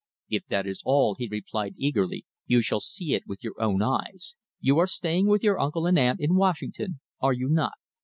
"If 0.31 0.47
that 0.47 0.65
is 0.65 0.81
all," 0.83 1.13
he 1.13 1.27
replied 1.27 1.75
eagerly, 1.77 2.25
"you 2.47 2.63
shall 2.63 2.79
see 2.79 3.13
it 3.13 3.27
with 3.27 3.43
your 3.43 3.53
own 3.61 3.83
eyes. 3.83 4.33
You 4.59 4.79
are 4.79 4.87
staying 4.87 5.27
with 5.27 5.43
your 5.43 5.59
uncle 5.59 5.85
and 5.85 5.99
aunt 5.99 6.19
in 6.19 6.33
Washington, 6.33 6.99
are 7.19 7.33
you 7.33 7.47
not? 7.49 7.73